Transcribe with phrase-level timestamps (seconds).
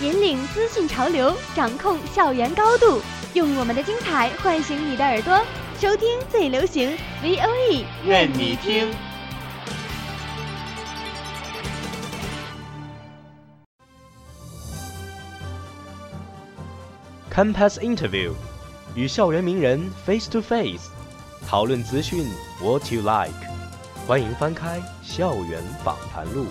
[0.00, 3.02] 引领资讯潮流，掌控校园高度，
[3.34, 5.38] 用我们的精彩唤醒你的耳朵，
[5.78, 8.90] 收听最流行 V O E，任你听。
[17.30, 18.32] Campus Interview，
[18.94, 20.88] 与校园名人 face to face，
[21.46, 22.26] 讨论资讯
[22.62, 23.36] What you like，
[24.06, 26.44] 欢迎翻开《校园访谈录》。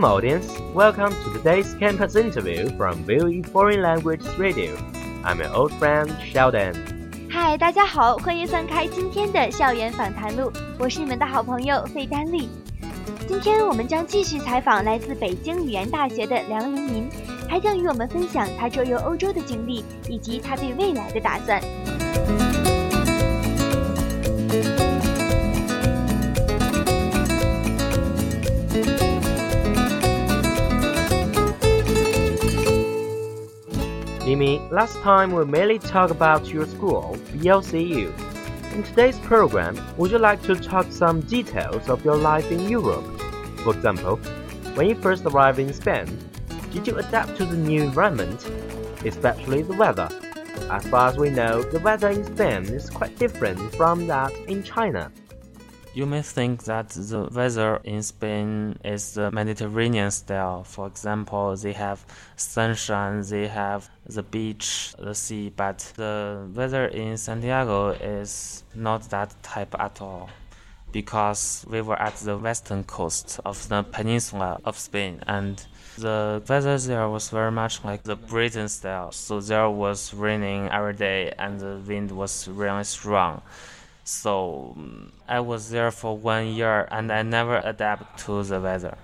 [0.00, 0.46] Hello, audience.
[0.72, 4.76] Welcome to today's campus interview from VOE Foreign Language Radio.
[5.24, 6.72] I'm your old friend Sheldon.
[7.32, 12.48] Hi,，大家好，欢迎翻开今天的校园访谈录，我是你们的好朋友费丹丽。
[13.26, 17.08] 今天我们将继续采访来自北京语言大学的梁凌民，
[17.48, 21.60] 还将与我们分享他周游欧洲的经历以及他对未来的打算。
[34.28, 38.12] Mimi, last time we mainly talked about your school, BLCU.
[38.74, 43.06] In today's program, would you like to talk some details of your life in Europe?
[43.64, 44.16] For example,
[44.74, 46.18] when you first arrived in Spain,
[46.70, 48.46] did you adapt to the new environment,
[49.06, 50.10] especially the weather?
[50.70, 54.62] As far as we know, the weather in Spain is quite different from that in
[54.62, 55.10] China.
[55.98, 60.62] You may think that the weather in Spain is the Mediterranean style.
[60.62, 67.16] For example, they have sunshine, they have the beach, the sea, but the weather in
[67.16, 70.30] Santiago is not that type at all.
[70.92, 75.66] Because we were at the western coast of the peninsula of Spain and
[75.98, 79.10] the weather there was very much like the Britain style.
[79.10, 83.42] So there was raining every day and the wind was really strong.
[84.07, 88.95] So mm, I was there for one year and I never adapt to the weather.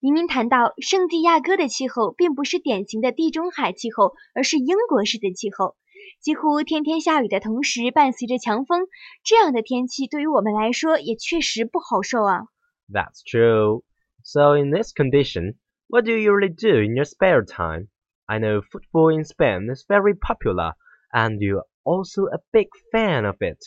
[0.00, 5.76] 黎明谈到，圣地亚哥的气候并不是典型的地中海气候，而是英国式的气候，
[6.20, 8.86] 几乎天天下雨的同时伴随着强风，
[9.22, 12.44] 这样的天气对于我们来说也确实不好受啊。
[12.88, 13.82] That's true.
[14.24, 15.56] So, in this condition,
[15.88, 17.88] what do you usually do in your spare time?
[18.26, 20.72] I know football in Spain is very popular,
[21.12, 23.58] and you're also a big fan of it.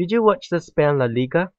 [0.00, 1.50] Did you watch the Spain La Liga?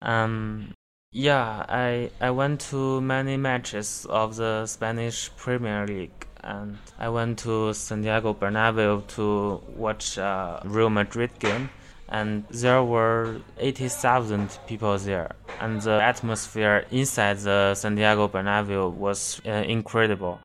[0.00, 0.72] Um,
[1.12, 7.40] yeah, I I went to many matches of the Spanish Premier League and I went
[7.40, 11.68] to Santiago Bernabeu to watch a Real Madrid game
[12.08, 19.50] and there were 80,000 people there and the atmosphere inside the Santiago Bernabeu was uh,
[19.50, 20.40] incredible.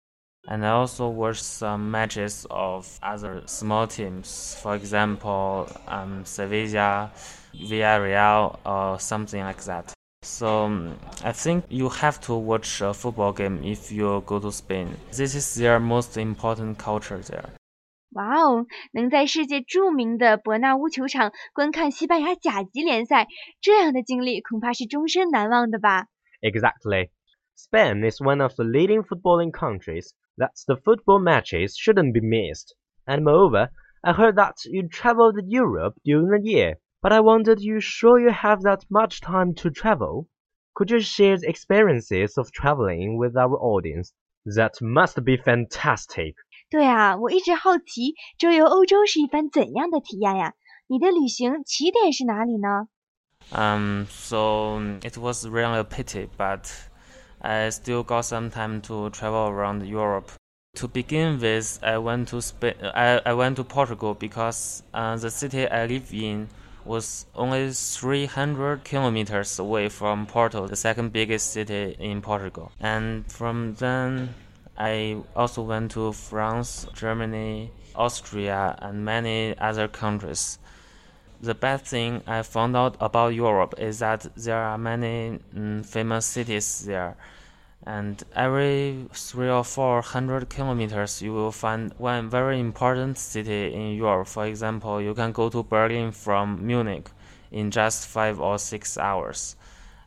[0.50, 7.10] And I also watched some matches of other small teams, for example, um, Sevilla,
[7.54, 9.92] Villarreal, or something like that.
[10.22, 14.50] So um, I think you have to watch a football game if you go to
[14.50, 14.88] Spain.
[15.12, 17.50] This is their most important culture there.
[18.12, 23.28] 哇哦，能在世界着名的伯纳乌球场观看西班牙甲级联赛，
[23.60, 26.06] 这样的经历恐怕是终身难忘的吧？
[26.40, 27.10] Exactly.
[27.54, 30.12] Spain is one of the leading footballing countries.
[30.36, 32.74] That's the football matches shouldn't be missed.
[33.06, 33.70] And moreover,
[34.04, 38.30] I heard that you traveled Europe during the year, but I wondered you sure you
[38.30, 40.28] have that much time to travel?
[40.74, 44.12] Could you share the experiences of traveling with our audience?
[44.46, 46.34] That must be fantastic.
[46.70, 50.54] 对啊，我一直好奇，周游欧洲是一番怎样的体验呀？
[50.86, 52.88] 你的旅行起点是哪里呢？
[53.50, 56.70] Um, so it was really a pity, but
[57.43, 60.31] I still got some time to travel around Europe.
[60.75, 62.73] To begin with, I went to Spain.
[62.81, 66.47] I, I went to Portugal because uh, the city I live in
[66.85, 72.71] was only 300 kilometers away from Porto, the second biggest city in Portugal.
[72.79, 74.33] And from then,
[74.77, 80.57] I also went to France, Germany, Austria, and many other countries.
[81.43, 86.25] The best thing I found out about Europe is that there are many mm, famous
[86.25, 87.17] cities there.
[87.85, 93.97] And every three or four hundred kilometers, you will find one very important city in
[93.97, 94.27] Europe.
[94.27, 97.09] For example, you can go to Berlin from Munich
[97.51, 99.57] in just five or six hours.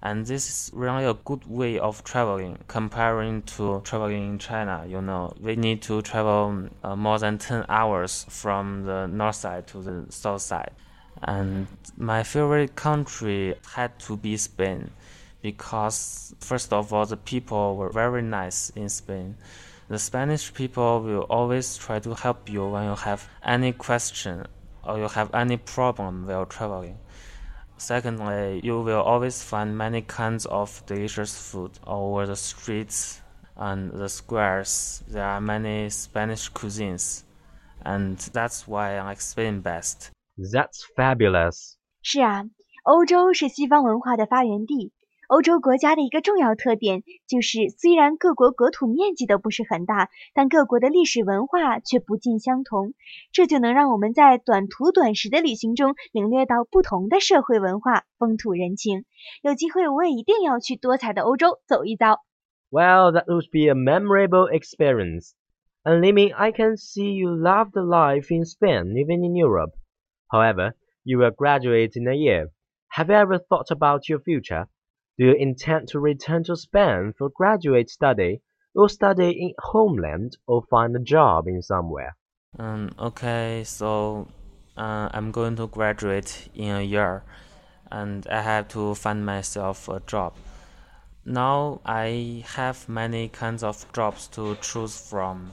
[0.03, 4.87] And this is really a good way of traveling comparing to traveling in China.
[4.89, 9.67] You know, we need to travel uh, more than 10 hours from the north side
[9.69, 10.71] to the south side.
[11.23, 11.67] And
[11.97, 14.91] my favorite country had to be Spain
[15.43, 19.37] because, first of all, the people were very nice in Spain.
[19.89, 24.47] The Spanish people will always try to help you when you have any question
[24.83, 26.99] or you have any problem while traveling.
[27.79, 33.21] Secondly, you will always find many kinds of delicious food over the streets
[33.57, 35.03] and the squares.
[35.09, 37.23] There are many Spanish cuisines,
[37.85, 40.11] and that's why I like Spain best.
[40.38, 41.76] That's fabulous.
[42.02, 42.46] 是啊，
[42.84, 44.92] 欧洲是西方文化的发源地。
[45.28, 52.94] 欧洲国家的一个重要特点就是，虽然各国国土面积都不是很大，但各国的历史文化却不尽相同。
[53.32, 59.06] 这就能让我们在短途短时的旅行中领略到不同的社会文化、风土人情。
[59.42, 62.20] 有机会我也一定要去多彩的欧洲走一遭。
[62.70, 65.32] Well, that would be a memorable experience.
[65.84, 69.72] And Liming, I can see you love the life in Spain, even in Europe.
[70.31, 70.75] However,
[71.05, 72.51] you will graduate in a year.
[72.91, 74.67] Have you ever thought about your future?
[75.19, 78.43] Do you intend to return to Spain for graduate study,
[78.75, 82.17] or study in homeland, or find a job in somewhere?
[82.59, 84.29] Um, okay, so
[84.77, 87.23] uh, I'm going to graduate in a year,
[87.91, 90.35] and I have to find myself a job.
[91.25, 95.53] Now I have many kinds of jobs to choose from,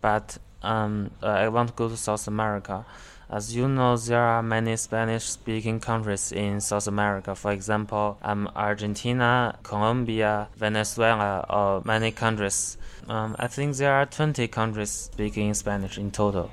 [0.00, 2.84] but um, I want to go to South America.
[3.30, 7.34] As you know, there are many Spanish speaking countries in South America.
[7.34, 12.76] For example, um, Argentina, Colombia, Venezuela, or many countries.
[13.08, 16.50] Um, I think there are 20 countries speaking Spanish in total.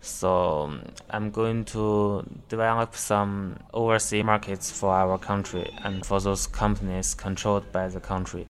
[0.00, 0.78] So
[1.08, 7.72] I'm going to develop some overseas markets for our country and for those companies controlled
[7.72, 8.46] by the country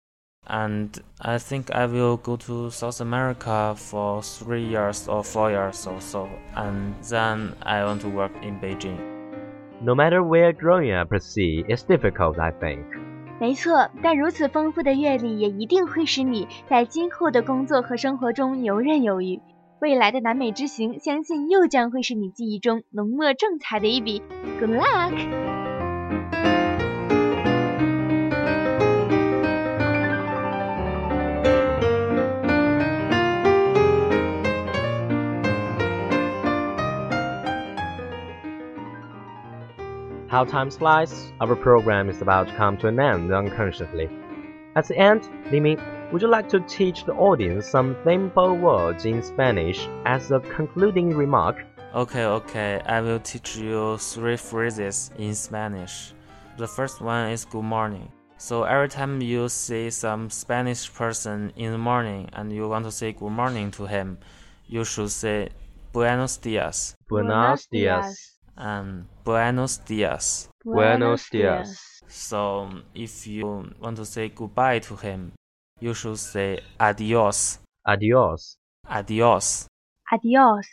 [0.48, 0.90] and
[1.22, 6.00] I think I will go to South America for three years or four years or
[6.00, 8.98] so, and then I want to work in Beijing.
[9.81, 12.86] No matter where growing up per se is difficult, I think.
[13.40, 19.42] 没错，但如此丰富的阅历也一定会使你在今后的工作和生活中游刃有余。
[19.80, 24.22] 未来的南美之行，相信又将会是你记忆中浓墨重彩的一笔。
[24.60, 24.69] Good
[40.29, 44.09] luck！How time flies, our program is about to come to an end unconsciously.
[44.77, 45.77] At the end, Limi,
[46.13, 51.17] would you like to teach the audience some simple words in Spanish as a concluding
[51.17, 51.65] remark?
[51.95, 56.13] Okay, okay, I will teach you three phrases in Spanish.
[56.59, 58.13] The first one is good morning.
[58.37, 62.93] So every time you see some Spanish person in the morning and you want to
[62.93, 64.19] say good morning to him,
[64.69, 65.49] you should say
[65.93, 66.95] Buenos dias.
[67.09, 70.49] Buenos dias and Buenos dias.
[70.64, 71.78] Buenos dias.
[72.08, 75.32] So um, if you want to say goodbye to him,
[75.81, 77.60] you should say adios.
[77.86, 78.56] Adios.
[78.88, 79.67] Adios.
[80.12, 80.67] Adios.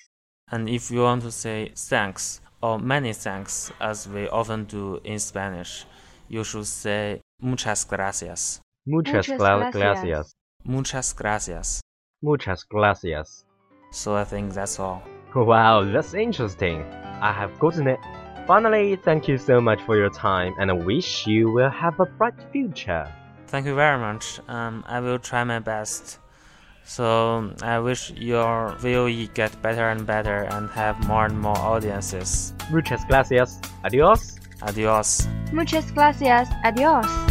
[0.51, 5.20] And if you want to say thanks or many thanks, as we often do in
[5.20, 5.86] Spanish,
[6.30, 8.62] you should say muchas gracias.
[8.88, 9.74] Muchas, Muchas gra- gracias.
[9.75, 10.34] gracias.
[10.63, 11.82] Muchas gracias.
[12.22, 13.46] Muchas gracias.
[13.92, 15.04] So I think that's all.
[15.51, 16.84] Wow, that's interesting.
[17.22, 18.00] I have gotten it.
[18.48, 22.06] Finally, thank you so much for your time and I wish you will have a
[22.06, 23.12] bright future.
[23.48, 24.39] Thank you very much.
[24.48, 26.20] Um, I will try my best.
[26.86, 32.54] So I wish your VOE get better and better and have more and more audiences.
[32.72, 33.60] Muchas gracias.
[33.84, 34.38] Adios.
[34.62, 35.27] Adios.
[35.51, 36.48] Muchas gracias.
[36.63, 37.25] Adios.